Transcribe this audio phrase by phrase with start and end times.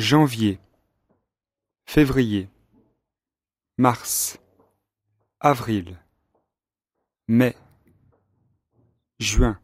[0.00, 0.58] janvier,
[1.84, 2.48] février,
[3.76, 4.38] mars,
[5.40, 6.02] avril,
[7.28, 7.54] mai,
[9.18, 9.60] juin,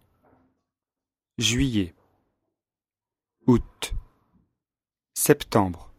[1.39, 1.95] juillet,
[3.47, 3.95] août,
[5.15, 5.91] septembre,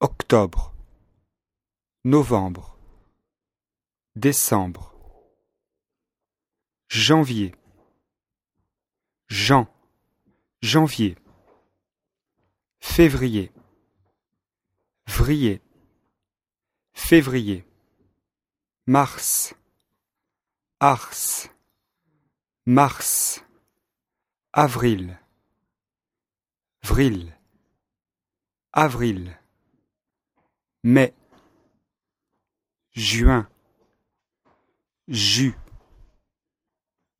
[0.00, 0.74] octobre,
[2.04, 2.76] novembre,
[4.16, 4.92] décembre,
[6.88, 7.54] janvier,
[9.28, 9.68] Jean,
[10.60, 11.16] janvier,
[12.86, 13.52] février,
[15.06, 15.60] vrier,
[16.94, 17.66] février,
[18.86, 19.54] mars,
[20.80, 21.50] ars,
[22.64, 23.44] mars,
[24.54, 25.18] avril,
[26.82, 27.36] vril,
[28.72, 29.38] avril,
[30.82, 31.12] mai,
[32.94, 33.46] juin,
[35.08, 35.54] jus,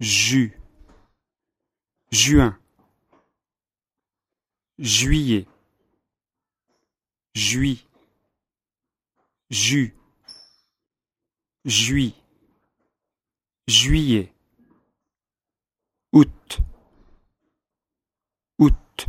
[0.01, 0.53] juin,
[4.79, 5.47] juillet,
[7.37, 7.85] juillet,
[9.51, 9.95] jus,
[11.67, 12.15] juillet,
[13.69, 14.33] juillet,
[16.13, 16.61] août,
[18.59, 19.07] août,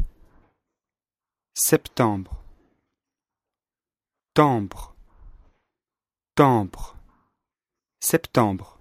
[1.53, 2.43] septembre,
[4.33, 4.93] tembre,
[6.35, 6.97] tembre,
[8.01, 8.77] septembre,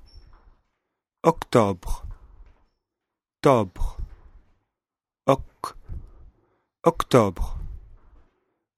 [1.23, 2.05] octobre,
[3.45, 3.97] octobre,
[5.29, 5.77] oc,
[6.83, 7.66] octobre,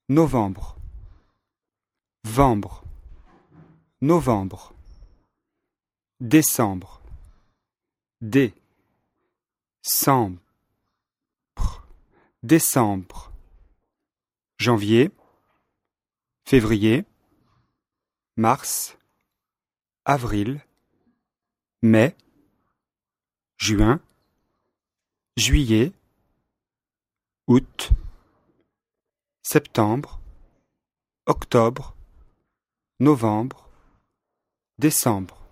[0.09, 0.79] novembre,
[2.25, 2.83] vembre,
[4.01, 4.73] novembre,
[6.21, 7.03] décembre,
[8.23, 8.55] dé,
[9.85, 10.41] décembre,
[12.43, 13.33] décembre,
[14.57, 15.11] janvier,
[16.47, 17.05] février,
[18.37, 18.97] mars,
[20.07, 20.65] avril,
[21.83, 22.17] mai,
[23.59, 24.01] juin,
[25.37, 25.93] juillet,
[27.47, 27.91] août,
[29.51, 30.21] septembre,
[31.25, 31.97] octobre,
[33.01, 33.71] novembre,
[34.79, 35.48] décembre.